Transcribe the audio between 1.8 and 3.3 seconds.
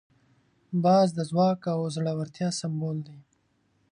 زړورتیا سمبول دی